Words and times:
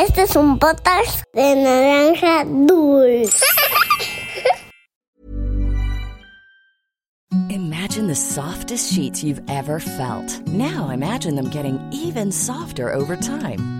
Este 0.00 0.22
es 0.22 0.34
un 0.34 0.58
de 1.34 1.56
naranja 1.56 2.44
dulce. 2.66 3.44
Imagine 7.50 8.06
the 8.06 8.14
softest 8.14 8.94
sheets 8.94 9.22
you've 9.22 9.42
ever 9.50 9.78
felt. 9.78 10.40
Now 10.46 10.88
imagine 10.88 11.34
them 11.34 11.50
getting 11.50 11.78
even 11.92 12.32
softer 12.32 12.94
over 12.94 13.14
time. 13.14 13.79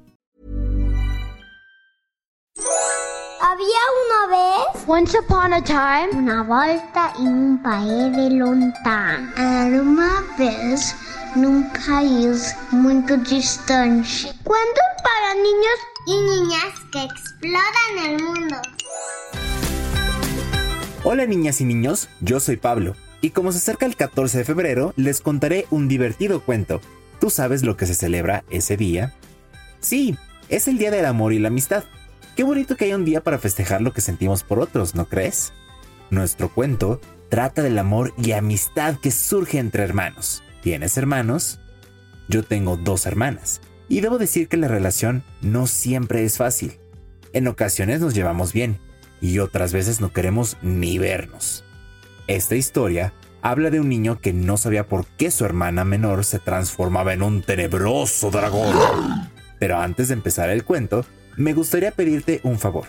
Había 3.51 3.83
una 4.05 4.37
vez 4.37 4.87
Once 4.87 5.17
upon 5.17 5.51
a 5.51 5.61
time, 5.61 6.09
una 6.13 6.41
volta 6.41 7.11
en 7.19 7.27
un 7.27 7.61
país 7.61 8.15
de 8.15 8.29
lontano. 8.29 9.29
Era 9.35 9.81
uma 9.81 10.21
vez 10.37 10.95
num 11.35 11.63
país 11.85 12.55
muito 12.71 13.17
distante. 13.17 14.31
Cuentos 14.45 14.85
para 15.03 15.33
niños 15.33 15.77
y 16.07 16.21
niñas 16.21 16.79
que 16.93 17.03
exploran 17.03 18.05
el 18.05 18.23
mundo. 18.23 18.55
Hola 21.03 21.25
niñas 21.25 21.59
y 21.59 21.65
niños, 21.65 22.07
yo 22.21 22.39
soy 22.39 22.55
Pablo, 22.55 22.95
y 23.19 23.31
como 23.31 23.51
se 23.51 23.57
acerca 23.57 23.85
el 23.85 23.97
14 23.97 24.37
de 24.37 24.45
febrero, 24.45 24.93
les 24.95 25.19
contaré 25.19 25.65
un 25.71 25.89
divertido 25.89 26.39
cuento. 26.39 26.79
¿Tú 27.19 27.29
sabes 27.29 27.63
lo 27.63 27.75
que 27.75 27.85
se 27.85 27.95
celebra 27.95 28.45
ese 28.49 28.77
día? 28.77 29.13
Sí, 29.81 30.17
es 30.47 30.69
el 30.69 30.77
Día 30.77 30.91
del 30.91 31.05
Amor 31.05 31.33
y 31.33 31.39
la 31.39 31.49
Amistad. 31.49 31.83
Qué 32.35 32.43
bonito 32.43 32.77
que 32.77 32.85
haya 32.85 32.95
un 32.95 33.05
día 33.05 33.21
para 33.21 33.39
festejar 33.39 33.81
lo 33.81 33.93
que 33.93 34.01
sentimos 34.01 34.43
por 34.43 34.59
otros, 34.59 34.95
¿no 34.95 35.07
crees? 35.07 35.51
Nuestro 36.09 36.49
cuento 36.49 37.01
trata 37.29 37.61
del 37.61 37.77
amor 37.77 38.13
y 38.17 38.31
amistad 38.31 38.95
que 39.01 39.11
surge 39.11 39.57
entre 39.57 39.83
hermanos. 39.83 40.41
¿Tienes 40.61 40.97
hermanos? 40.97 41.59
Yo 42.29 42.43
tengo 42.43 42.77
dos 42.77 43.05
hermanas, 43.05 43.61
y 43.89 43.99
debo 43.99 44.17
decir 44.17 44.47
que 44.47 44.55
la 44.55 44.69
relación 44.69 45.23
no 45.41 45.67
siempre 45.67 46.23
es 46.23 46.37
fácil. 46.37 46.79
En 47.33 47.47
ocasiones 47.47 47.99
nos 47.99 48.13
llevamos 48.13 48.53
bien, 48.53 48.79
y 49.19 49.39
otras 49.39 49.73
veces 49.73 49.99
no 49.99 50.13
queremos 50.13 50.57
ni 50.61 50.97
vernos. 50.97 51.65
Esta 52.27 52.55
historia 52.55 53.13
habla 53.41 53.69
de 53.69 53.81
un 53.81 53.89
niño 53.89 54.19
que 54.21 54.31
no 54.31 54.55
sabía 54.55 54.87
por 54.87 55.05
qué 55.05 55.31
su 55.31 55.43
hermana 55.43 55.83
menor 55.83 56.23
se 56.23 56.39
transformaba 56.39 57.11
en 57.13 57.23
un 57.23 57.41
tenebroso 57.41 58.31
dragón. 58.31 58.77
Pero 59.59 59.79
antes 59.79 60.07
de 60.07 60.13
empezar 60.13 60.49
el 60.49 60.63
cuento, 60.63 61.05
me 61.37 61.53
gustaría 61.53 61.91
pedirte 61.91 62.41
un 62.43 62.59
favor. 62.59 62.87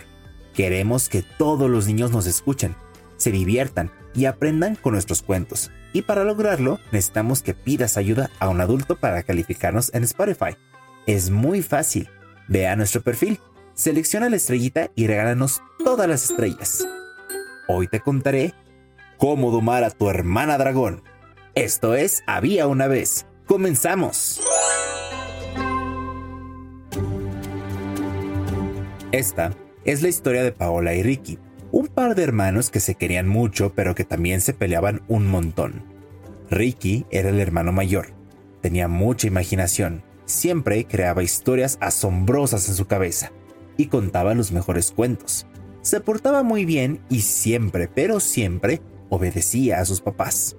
Queremos 0.53 1.09
que 1.09 1.23
todos 1.23 1.69
los 1.69 1.87
niños 1.87 2.11
nos 2.11 2.27
escuchen, 2.27 2.75
se 3.17 3.31
diviertan 3.31 3.91
y 4.13 4.25
aprendan 4.25 4.75
con 4.75 4.93
nuestros 4.93 5.21
cuentos. 5.21 5.71
Y 5.93 6.03
para 6.03 6.23
lograrlo, 6.23 6.79
necesitamos 6.91 7.41
que 7.41 7.53
pidas 7.53 7.97
ayuda 7.97 8.29
a 8.39 8.49
un 8.49 8.61
adulto 8.61 8.95
para 8.95 9.23
calificarnos 9.23 9.93
en 9.93 10.03
Spotify. 10.03 10.57
Es 11.05 11.29
muy 11.29 11.61
fácil. 11.61 12.09
Ve 12.47 12.67
a 12.67 12.75
nuestro 12.75 13.01
perfil, 13.01 13.39
selecciona 13.73 14.29
la 14.29 14.35
estrellita 14.35 14.91
y 14.95 15.07
regálanos 15.07 15.61
todas 15.83 16.07
las 16.07 16.29
estrellas. 16.29 16.85
Hoy 17.67 17.87
te 17.87 17.99
contaré 17.99 18.53
cómo 19.17 19.51
domar 19.51 19.83
a 19.83 19.91
tu 19.91 20.09
hermana 20.09 20.57
dragón. 20.57 21.03
Esto 21.55 21.95
es 21.95 22.23
Había 22.27 22.67
una 22.67 22.87
vez. 22.87 23.25
Comenzamos. 23.45 24.41
Esta 29.13 29.55
es 29.85 30.01
la 30.01 30.07
historia 30.09 30.41
de 30.41 30.51
Paola 30.51 30.95
y 30.95 31.03
Ricky, 31.03 31.37
un 31.71 31.85
par 31.85 32.15
de 32.15 32.23
hermanos 32.23 32.71
que 32.71 32.79
se 32.79 32.95
querían 32.95 33.27
mucho 33.27 33.71
pero 33.75 33.93
que 33.93 34.05
también 34.05 34.41
se 34.41 34.55
peleaban 34.55 35.03
un 35.07 35.27
montón. 35.27 35.83
Ricky 36.49 37.05
era 37.11 37.29
el 37.29 37.39
hermano 37.39 37.71
mayor, 37.71 38.07
tenía 38.61 38.87
mucha 38.87 39.27
imaginación, 39.27 40.01
siempre 40.25 40.85
creaba 40.85 41.21
historias 41.21 41.77
asombrosas 41.79 42.67
en 42.69 42.73
su 42.73 42.87
cabeza 42.87 43.31
y 43.77 43.85
contaba 43.85 44.33
los 44.33 44.51
mejores 44.51 44.91
cuentos. 44.91 45.45
Se 45.83 45.99
portaba 45.99 46.41
muy 46.41 46.65
bien 46.65 46.99
y 47.07 47.21
siempre, 47.21 47.87
pero 47.87 48.19
siempre, 48.19 48.81
obedecía 49.09 49.79
a 49.79 49.85
sus 49.85 50.01
papás. 50.01 50.57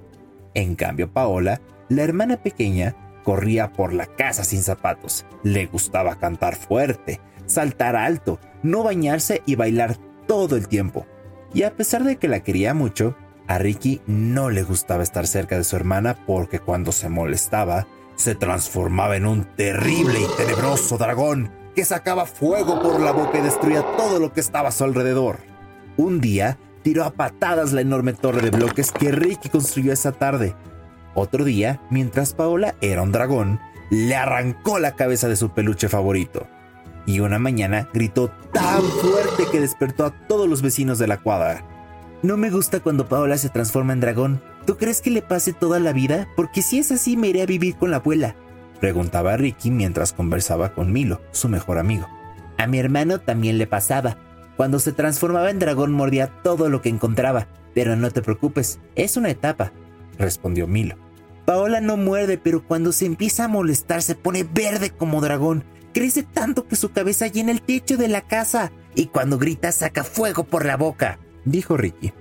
En 0.54 0.76
cambio, 0.76 1.12
Paola, 1.12 1.60
la 1.88 2.04
hermana 2.04 2.41
pequeña, 2.41 2.94
corría 3.25 3.72
por 3.72 3.93
la 3.93 4.06
casa 4.06 4.44
sin 4.44 4.62
zapatos, 4.62 5.26
le 5.43 5.66
gustaba 5.66 6.20
cantar 6.20 6.54
fuerte, 6.54 7.20
saltar 7.47 7.97
alto, 7.97 8.38
no 8.62 8.82
bañarse 8.82 9.43
y 9.47 9.56
bailar 9.56 9.97
todo 10.27 10.56
el 10.56 10.69
tiempo. 10.69 11.06
Y 11.53 11.62
a 11.62 11.77
pesar 11.77 12.05
de 12.05 12.16
que 12.16 12.28
la 12.28 12.41
quería 12.41 12.75
mucho, 12.75 13.16
a 13.47 13.59
Ricky 13.59 14.00
no 14.06 14.50
le 14.50 14.62
gustaba 14.62 15.03
estar 15.03 15.27
cerca 15.27 15.56
de 15.56 15.65
su 15.65 15.77
hermana 15.77 16.16
porque 16.27 16.59
cuando 16.59 16.93
se 16.93 17.09
molestaba, 17.09 17.87
se 18.16 18.34
transformaba 18.34 19.16
en 19.16 19.27
un 19.27 19.44
terrible 19.56 20.21
y 20.21 20.37
tenebroso 20.37 20.99
dragón 20.99 21.50
que 21.75 21.84
sacaba 21.84 22.27
fuego 22.27 22.81
por 22.81 23.00
la 23.00 23.12
boca 23.12 23.38
y 23.38 23.43
destruía 23.43 23.84
todo 23.97 24.19
lo 24.19 24.32
que 24.32 24.41
estaba 24.41 24.69
a 24.69 24.72
su 24.72 24.84
alrededor. 24.84 25.38
Un 25.97 26.21
día, 26.21 26.59
tiró 26.82 27.05
a 27.05 27.11
patadas 27.11 27.72
la 27.72 27.81
enorme 27.81 28.12
torre 28.12 28.41
de 28.41 28.50
bloques 28.50 28.93
que 28.93 29.11
Ricky 29.11 29.49
construyó 29.49 29.93
esa 29.93 30.12
tarde. 30.12 30.55
Otro 31.15 31.44
día, 31.44 31.81
mientras 31.91 32.32
Paola 32.32 32.75
era 32.81 33.03
un 33.03 33.12
dragón, 33.12 33.61
le 33.91 34.16
arrancó 34.16 34.78
la 34.78 34.94
cabeza 34.97 35.28
de 35.28 35.37
su 35.37 35.50
peluche 35.50 35.88
favorito 35.88 36.47
y 37.06 37.20
una 37.20 37.38
mañana 37.38 37.88
gritó 37.92 38.31
tan 38.53 38.82
fuerte 38.82 39.44
que 39.50 39.60
despertó 39.60 40.06
a 40.06 40.10
todos 40.26 40.48
los 40.48 40.62
vecinos 40.62 40.98
de 40.98 41.06
la 41.06 41.19
cuadra. 41.19 41.65
No 42.22 42.37
me 42.37 42.50
gusta 42.50 42.81
cuando 42.81 43.06
Paola 43.06 43.37
se 43.37 43.50
transforma 43.50 43.92
en 43.92 44.00
dragón. 44.00 44.42
¿Tú 44.66 44.76
crees 44.76 45.03
que 45.03 45.10
le 45.10 45.20
pase 45.20 45.53
toda 45.53 45.78
la 45.78 45.93
vida? 45.93 46.26
Porque 46.37 46.62
si 46.62 46.78
es 46.78 46.91
así 46.91 47.16
me 47.16 47.28
iré 47.28 47.43
a 47.43 47.47
vivir 47.47 47.76
con 47.76 47.91
la 47.91 47.98
abuela. 47.98 48.34
Preguntaba 48.81 49.37
Ricky 49.37 49.70
mientras 49.70 50.12
conversaba 50.12 50.75
con 50.75 50.93
Milo, 50.93 51.20
su 51.32 51.48
mejor 51.48 51.78
amigo. 51.78 52.09
A 52.56 52.66
mi 52.66 52.78
hermano 52.78 53.20
también 53.20 53.59
le 53.59 53.66
pasaba. 53.66 54.16
Cuando 54.56 54.78
se 54.78 54.93
transformaba 54.93 55.50
en 55.50 55.59
dragón 55.59 55.93
mordía 55.93 56.28
todo 56.43 56.70
lo 56.70 56.81
que 56.81 56.88
encontraba. 56.88 57.48
Pero 57.75 57.97
no 57.97 58.10
te 58.10 58.22
preocupes, 58.22 58.78
es 58.94 59.16
una 59.16 59.31
etapa, 59.31 59.72
respondió 60.16 60.66
Milo. 60.66 60.97
Paola 61.44 61.81
no 61.81 61.97
muerde, 61.97 62.38
pero 62.38 62.64
cuando 62.64 62.93
se 62.93 63.04
empieza 63.04 63.44
a 63.44 63.48
molestar 63.48 64.00
se 64.00 64.14
pone 64.14 64.44
verde 64.44 64.91
como 64.91 65.20
dragón 65.20 65.64
Crece 65.94 66.25
tanto 66.25 66.66
que 66.66 66.75
su 66.75 66.91
cabeza 66.91 67.28
llena 67.28 67.53
el 67.53 67.62
techo 67.62 67.97
de 67.97 68.09
la 68.09 68.21
casa 68.21 68.72
y 68.97 69.06
cuando 69.06 69.38
grita 69.38 69.71
saca 69.71 70.03
fuego 70.03 70.43
por 70.43 70.66
la 70.66 70.77
boca, 70.77 71.21
dijo 71.44 71.77
Ricky. 71.77 72.12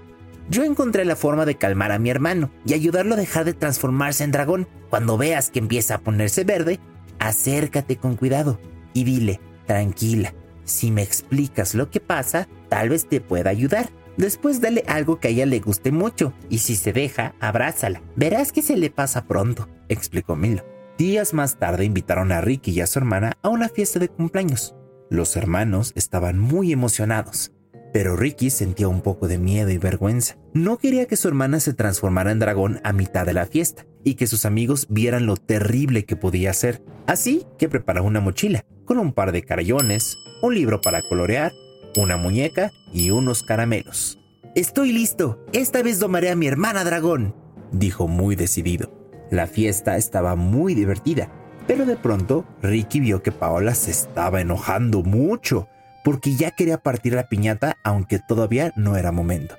Yo 0.47 0.63
encontré 0.63 1.05
la 1.05 1.15
forma 1.15 1.45
de 1.45 1.55
calmar 1.55 1.91
a 1.91 1.97
mi 1.97 2.11
hermano 2.11 2.51
y 2.67 2.75
ayudarlo 2.75 3.15
a 3.15 3.17
dejar 3.17 3.45
de 3.45 3.53
transformarse 3.53 4.23
en 4.23 4.31
dragón. 4.31 4.67
Cuando 4.91 5.17
veas 5.17 5.49
que 5.49 5.57
empieza 5.57 5.95
a 5.95 6.01
ponerse 6.01 6.43
verde, 6.43 6.79
acércate 7.17 7.97
con 7.97 8.15
cuidado 8.15 8.59
y 8.93 9.05
dile, 9.05 9.39
tranquila, 9.65 10.35
si 10.65 10.91
me 10.91 11.01
explicas 11.01 11.73
lo 11.73 11.89
que 11.89 11.99
pasa, 11.99 12.47
tal 12.69 12.89
vez 12.89 13.07
te 13.09 13.21
pueda 13.21 13.49
ayudar. 13.49 13.89
Después 14.17 14.61
dale 14.61 14.83
algo 14.87 15.19
que 15.19 15.29
a 15.29 15.31
ella 15.31 15.47
le 15.47 15.59
guste 15.59 15.91
mucho 15.91 16.31
y 16.47 16.59
si 16.59 16.75
se 16.75 16.93
deja, 16.93 17.33
abrázala. 17.39 18.03
Verás 18.15 18.51
que 18.51 18.61
se 18.61 18.77
le 18.77 18.91
pasa 18.91 19.25
pronto, 19.25 19.67
explicó 19.89 20.35
Milo. 20.35 20.63
Días 20.97 21.33
más 21.33 21.57
tarde 21.57 21.85
invitaron 21.85 22.31
a 22.31 22.39
Ricky 22.39 22.69
y 22.69 22.81
a 22.81 22.87
su 22.87 22.99
hermana 22.99 23.33
a 23.41 23.49
una 23.49 23.67
fiesta 23.67 23.97
de 23.97 24.09
cumpleaños. 24.09 24.75
Los 25.09 25.35
hermanos 25.35 25.91
estaban 25.95 26.37
muy 26.37 26.71
emocionados, 26.71 27.51
pero 27.91 28.15
Ricky 28.15 28.51
sentía 28.51 28.87
un 28.87 29.01
poco 29.01 29.27
de 29.27 29.39
miedo 29.39 29.71
y 29.71 29.79
vergüenza. 29.79 30.37
No 30.53 30.77
quería 30.77 31.07
que 31.07 31.17
su 31.17 31.27
hermana 31.27 31.59
se 31.59 31.73
transformara 31.73 32.31
en 32.31 32.37
dragón 32.37 32.79
a 32.83 32.93
mitad 32.93 33.25
de 33.25 33.33
la 33.33 33.47
fiesta 33.47 33.87
y 34.03 34.13
que 34.13 34.27
sus 34.27 34.45
amigos 34.45 34.85
vieran 34.87 35.25
lo 35.25 35.35
terrible 35.35 36.05
que 36.05 36.15
podía 36.15 36.53
ser. 36.53 36.83
Así 37.07 37.47
que 37.57 37.69
preparó 37.69 38.03
una 38.03 38.19
mochila 38.19 38.63
con 38.85 38.99
un 38.99 39.13
par 39.13 39.31
de 39.31 39.41
carayones, 39.41 40.15
un 40.43 40.53
libro 40.53 40.79
para 40.79 41.01
colorear, 41.09 41.53
una 41.97 42.17
muñeca 42.17 42.71
y 42.93 43.09
unos 43.09 43.41
caramelos. 43.41 44.19
Estoy 44.53 44.91
listo, 44.91 45.43
esta 45.53 45.81
vez 45.81 45.97
domaré 45.97 46.29
a 46.29 46.35
mi 46.35 46.45
hermana 46.45 46.83
dragón, 46.83 47.35
dijo 47.71 48.07
muy 48.07 48.35
decidido. 48.35 49.02
La 49.33 49.47
fiesta 49.47 49.97
estaba 49.97 50.35
muy 50.35 50.75
divertida, 50.75 51.27
pero 51.65 51.87
de 51.87 51.95
pronto 51.95 52.45
Ricky 52.61 52.99
vio 52.99 53.23
que 53.23 53.31
Paola 53.31 53.73
se 53.73 53.89
estaba 53.89 54.41
enojando 54.41 55.01
mucho 55.01 55.67
porque 56.03 56.35
ya 56.35 56.51
quería 56.51 56.77
partir 56.77 57.15
la 57.15 57.29
piñata 57.29 57.77
aunque 57.83 58.19
todavía 58.19 58.73
no 58.75 58.95
era 58.95 59.11
momento. 59.11 59.55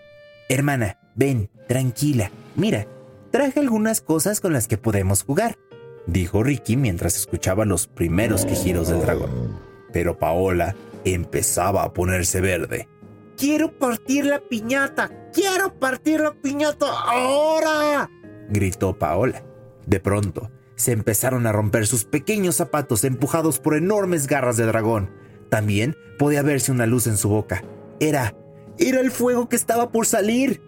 Hermana, 0.48 0.98
ven, 1.16 1.50
tranquila, 1.66 2.30
mira, 2.54 2.86
traje 3.32 3.58
algunas 3.58 4.00
cosas 4.00 4.40
con 4.40 4.52
las 4.52 4.68
que 4.68 4.78
podemos 4.78 5.24
jugar, 5.24 5.58
dijo 6.06 6.44
Ricky 6.44 6.76
mientras 6.76 7.16
escuchaba 7.16 7.64
los 7.64 7.88
primeros 7.88 8.44
quejidos 8.46 8.90
del 8.90 9.00
dragón. 9.00 9.58
Pero 9.92 10.20
Paola 10.20 10.76
empezaba 11.04 11.82
a 11.82 11.92
ponerse 11.92 12.40
verde. 12.40 12.88
quiero 13.36 13.76
partir 13.76 14.26
la 14.26 14.38
piñata, 14.38 15.10
quiero 15.32 15.74
partir 15.80 16.20
la 16.20 16.32
piñata 16.32 16.86
ahora, 16.86 18.08
gritó 18.50 18.96
Paola. 18.96 19.42
De 19.86 20.00
pronto, 20.00 20.50
se 20.76 20.92
empezaron 20.92 21.46
a 21.46 21.52
romper 21.52 21.86
sus 21.86 22.04
pequeños 22.04 22.56
zapatos 22.56 23.04
empujados 23.04 23.58
por 23.58 23.76
enormes 23.76 24.26
garras 24.26 24.56
de 24.56 24.66
dragón. 24.66 25.10
También 25.50 25.96
podía 26.18 26.42
verse 26.42 26.72
una 26.72 26.86
luz 26.86 27.06
en 27.06 27.16
su 27.16 27.28
boca. 27.28 27.62
Era... 28.00 28.34
era 28.78 29.00
el 29.00 29.10
fuego 29.10 29.48
que 29.48 29.56
estaba 29.56 29.92
por 29.92 30.06
salir. 30.06 30.62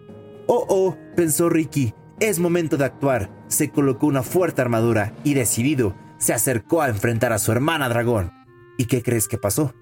Oh, 0.47 0.65
oh, 0.69 0.97
pensó 1.15 1.49
Ricky, 1.49 1.93
es 2.19 2.39
momento 2.39 2.77
de 2.77 2.85
actuar. 2.85 3.29
Se 3.47 3.69
colocó 3.69 4.07
una 4.07 4.23
fuerte 4.23 4.61
armadura 4.61 5.13
y 5.23 5.33
decidido, 5.33 5.95
se 6.17 6.33
acercó 6.33 6.81
a 6.81 6.89
enfrentar 6.89 7.33
a 7.33 7.39
su 7.39 7.51
hermana 7.51 7.89
dragón. 7.89 8.31
¿Y 8.77 8.85
qué 8.85 9.01
crees 9.01 9.27
que 9.27 9.37
pasó? 9.37 9.73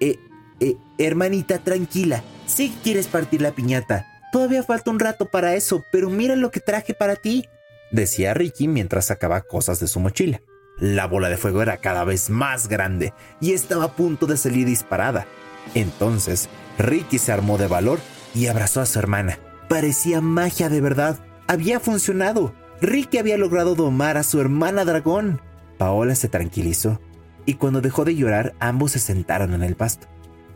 Eh, 0.00 0.18
eh, 0.60 0.76
hermanita, 0.98 1.58
tranquila. 1.58 2.22
Sí 2.46 2.76
quieres 2.82 3.06
partir 3.06 3.40
la 3.40 3.52
piñata. 3.52 4.06
Todavía 4.32 4.62
falta 4.62 4.90
un 4.90 4.98
rato 4.98 5.26
para 5.26 5.54
eso, 5.54 5.84
pero 5.92 6.10
mira 6.10 6.36
lo 6.36 6.50
que 6.50 6.60
traje 6.60 6.92
para 6.92 7.16
ti 7.16 7.46
decía 7.90 8.34
Ricky 8.34 8.68
mientras 8.68 9.06
sacaba 9.06 9.42
cosas 9.42 9.80
de 9.80 9.88
su 9.88 10.00
mochila. 10.00 10.40
La 10.78 11.06
bola 11.06 11.28
de 11.28 11.36
fuego 11.36 11.62
era 11.62 11.78
cada 11.78 12.04
vez 12.04 12.28
más 12.28 12.68
grande 12.68 13.14
y 13.40 13.52
estaba 13.52 13.84
a 13.84 13.92
punto 13.96 14.26
de 14.26 14.36
salir 14.36 14.66
disparada. 14.66 15.26
Entonces, 15.74 16.48
Ricky 16.78 17.18
se 17.18 17.32
armó 17.32 17.58
de 17.58 17.66
valor 17.66 17.98
y 18.34 18.46
abrazó 18.46 18.80
a 18.80 18.86
su 18.86 18.98
hermana. 18.98 19.38
Parecía 19.68 20.20
magia 20.20 20.68
de 20.68 20.80
verdad. 20.80 21.18
Había 21.48 21.80
funcionado. 21.80 22.54
Ricky 22.80 23.18
había 23.18 23.38
logrado 23.38 23.74
domar 23.74 24.18
a 24.18 24.22
su 24.22 24.40
hermana 24.40 24.84
dragón. 24.84 25.40
Paola 25.78 26.14
se 26.14 26.28
tranquilizó 26.28 27.00
y 27.46 27.54
cuando 27.54 27.80
dejó 27.80 28.04
de 28.04 28.14
llorar 28.14 28.54
ambos 28.60 28.92
se 28.92 28.98
sentaron 28.98 29.54
en 29.54 29.62
el 29.62 29.76
pasto. 29.76 30.08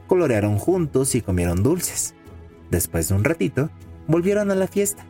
Colorearon 0.06 0.58
juntos 0.58 1.14
y 1.14 1.22
comieron 1.22 1.62
dulces. 1.62 2.14
Después 2.70 3.08
de 3.08 3.14
un 3.14 3.24
ratito, 3.24 3.70
volvieron 4.06 4.50
a 4.50 4.54
la 4.54 4.66
fiesta. 4.66 5.06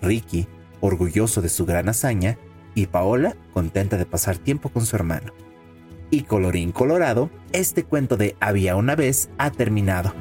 Ricky 0.00 0.46
orgulloso 0.80 1.42
de 1.42 1.48
su 1.48 1.66
gran 1.66 1.88
hazaña, 1.88 2.38
y 2.74 2.86
Paola 2.86 3.36
contenta 3.52 3.96
de 3.96 4.06
pasar 4.06 4.38
tiempo 4.38 4.68
con 4.68 4.84
su 4.84 4.96
hermano. 4.96 5.32
Y 6.10 6.22
colorín 6.22 6.72
colorado, 6.72 7.30
este 7.52 7.84
cuento 7.84 8.16
de 8.16 8.36
Había 8.40 8.76
una 8.76 8.94
vez 8.94 9.30
ha 9.38 9.50
terminado. 9.50 10.12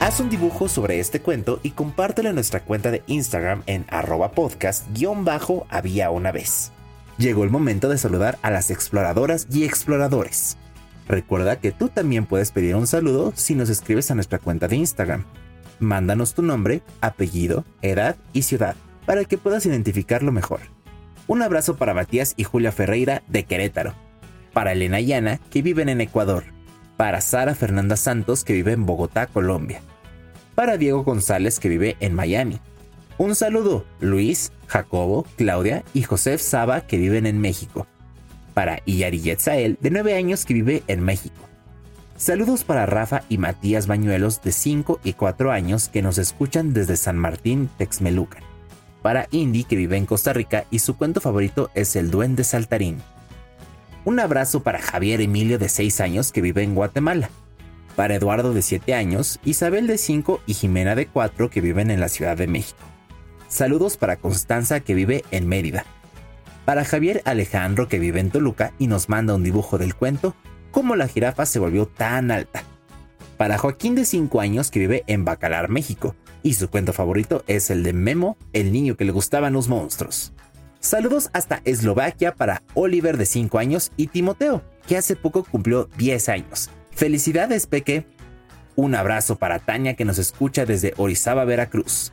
Haz 0.00 0.20
un 0.20 0.28
dibujo 0.28 0.68
sobre 0.68 1.00
este 1.00 1.20
cuento 1.20 1.58
y 1.62 1.70
compártelo 1.70 2.28
en 2.28 2.34
nuestra 2.34 2.60
cuenta 2.60 2.90
de 2.90 3.02
Instagram 3.06 3.62
en 3.66 3.86
arroba 3.88 4.32
podcast-había 4.32 6.10
una 6.10 6.32
vez. 6.32 6.72
Llegó 7.18 7.44
el 7.44 7.50
momento 7.50 7.88
de 7.88 7.96
saludar 7.96 8.38
a 8.42 8.50
las 8.50 8.70
exploradoras 8.70 9.46
y 9.50 9.64
exploradores. 9.64 10.58
Recuerda 11.08 11.60
que 11.60 11.72
tú 11.72 11.88
también 11.88 12.26
puedes 12.26 12.50
pedir 12.50 12.76
un 12.76 12.86
saludo 12.86 13.32
si 13.36 13.54
nos 13.54 13.70
escribes 13.70 14.10
a 14.10 14.14
nuestra 14.14 14.38
cuenta 14.38 14.68
de 14.68 14.76
Instagram 14.76 15.24
Mándanos 15.78 16.34
tu 16.34 16.42
nombre, 16.42 16.82
apellido, 17.00 17.64
edad 17.82 18.16
y 18.32 18.42
ciudad 18.42 18.76
para 19.06 19.24
que 19.24 19.38
puedas 19.38 19.64
identificarlo 19.64 20.32
mejor. 20.32 20.60
Un 21.28 21.42
abrazo 21.42 21.76
para 21.76 21.94
Matías 21.94 22.34
y 22.36 22.44
Julia 22.44 22.72
Ferreira 22.72 23.22
de 23.28 23.44
Querétaro. 23.44 23.94
Para 24.52 24.72
Elena 24.72 25.00
Yana, 25.00 25.38
que 25.50 25.62
viven 25.62 25.88
en 25.88 26.00
Ecuador. 26.00 26.44
Para 26.96 27.20
Sara 27.20 27.54
Fernanda 27.54 27.96
Santos, 27.96 28.44
que 28.44 28.52
vive 28.52 28.72
en 28.72 28.86
Bogotá, 28.86 29.26
Colombia. 29.26 29.80
Para 30.54 30.76
Diego 30.76 31.04
González, 31.04 31.58
que 31.58 31.68
vive 31.68 31.96
en 32.00 32.14
Miami. 32.14 32.60
Un 33.18 33.34
saludo, 33.34 33.84
Luis, 34.00 34.52
Jacobo, 34.66 35.26
Claudia 35.36 35.84
y 35.94 36.02
José 36.02 36.38
Saba, 36.38 36.82
que 36.82 36.96
viven 36.96 37.26
en 37.26 37.40
México. 37.40 37.86
Para 38.54 38.80
Iyari 38.86 39.20
Yetzael, 39.20 39.78
de 39.80 39.90
9 39.90 40.14
años, 40.14 40.44
que 40.44 40.54
vive 40.54 40.82
en 40.86 41.02
México. 41.04 41.45
Saludos 42.16 42.64
para 42.64 42.86
Rafa 42.86 43.24
y 43.28 43.36
Matías 43.36 43.86
Bañuelos 43.86 44.40
de 44.40 44.50
5 44.50 45.00
y 45.04 45.12
4 45.12 45.52
años 45.52 45.90
que 45.90 46.00
nos 46.00 46.16
escuchan 46.16 46.72
desde 46.72 46.96
San 46.96 47.18
Martín, 47.18 47.68
Texmelucan. 47.76 48.42
Para 49.02 49.28
Indy 49.32 49.64
que 49.64 49.76
vive 49.76 49.98
en 49.98 50.06
Costa 50.06 50.32
Rica 50.32 50.64
y 50.70 50.78
su 50.78 50.96
cuento 50.96 51.20
favorito 51.20 51.70
es 51.74 51.94
El 51.94 52.10
Duende 52.10 52.42
Saltarín. 52.42 53.02
Un 54.06 54.18
abrazo 54.18 54.62
para 54.62 54.80
Javier 54.80 55.20
Emilio 55.20 55.58
de 55.58 55.68
6 55.68 56.00
años 56.00 56.32
que 56.32 56.40
vive 56.40 56.62
en 56.62 56.74
Guatemala. 56.74 57.28
Para 57.96 58.14
Eduardo 58.14 58.54
de 58.54 58.62
7 58.62 58.94
años, 58.94 59.38
Isabel 59.44 59.86
de 59.86 59.98
5 59.98 60.40
y 60.46 60.54
Jimena 60.54 60.94
de 60.94 61.06
4 61.06 61.50
que 61.50 61.60
viven 61.60 61.90
en 61.90 62.00
la 62.00 62.08
Ciudad 62.08 62.38
de 62.38 62.46
México. 62.46 62.78
Saludos 63.48 63.98
para 63.98 64.16
Constanza 64.16 64.80
que 64.80 64.94
vive 64.94 65.22
en 65.32 65.46
Mérida. 65.46 65.84
Para 66.64 66.84
Javier 66.86 67.20
Alejandro 67.26 67.88
que 67.88 67.98
vive 67.98 68.20
en 68.20 68.30
Toluca 68.30 68.72
y 68.78 68.86
nos 68.86 69.10
manda 69.10 69.34
un 69.34 69.44
dibujo 69.44 69.76
del 69.76 69.94
cuento 69.94 70.34
cómo 70.76 70.94
la 70.94 71.08
jirafa 71.08 71.46
se 71.46 71.58
volvió 71.58 71.86
tan 71.86 72.30
alta. 72.30 72.62
Para 73.38 73.56
Joaquín 73.56 73.94
de 73.94 74.04
5 74.04 74.42
años 74.42 74.70
que 74.70 74.78
vive 74.78 75.04
en 75.06 75.24
Bacalar, 75.24 75.70
México, 75.70 76.14
y 76.42 76.52
su 76.52 76.68
cuento 76.68 76.92
favorito 76.92 77.44
es 77.46 77.70
el 77.70 77.82
de 77.82 77.94
Memo, 77.94 78.36
el 78.52 78.72
niño 78.72 78.94
que 78.94 79.06
le 79.06 79.12
gustaban 79.12 79.54
los 79.54 79.68
monstruos. 79.68 80.34
Saludos 80.78 81.30
hasta 81.32 81.62
Eslovaquia 81.64 82.34
para 82.34 82.62
Oliver 82.74 83.16
de 83.16 83.24
5 83.24 83.58
años 83.58 83.90
y 83.96 84.08
Timoteo, 84.08 84.62
que 84.86 84.98
hace 84.98 85.16
poco 85.16 85.44
cumplió 85.44 85.88
10 85.96 86.28
años. 86.28 86.68
Felicidades, 86.90 87.66
Peque. 87.66 88.04
Un 88.74 88.96
abrazo 88.96 89.36
para 89.36 89.60
Tania 89.60 89.94
que 89.94 90.04
nos 90.04 90.18
escucha 90.18 90.66
desde 90.66 90.92
Orizaba, 90.98 91.46
Veracruz. 91.46 92.12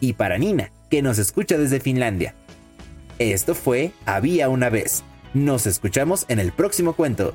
Y 0.00 0.14
para 0.14 0.38
Nina, 0.38 0.72
que 0.90 1.02
nos 1.02 1.18
escucha 1.18 1.58
desde 1.58 1.80
Finlandia. 1.80 2.34
Esto 3.18 3.54
fue 3.54 3.92
Había 4.06 4.48
una 4.48 4.70
vez, 4.70 5.04
nos 5.34 5.66
escuchamos 5.66 6.24
en 6.28 6.38
el 6.38 6.50
próximo 6.50 6.94
cuento. 6.94 7.34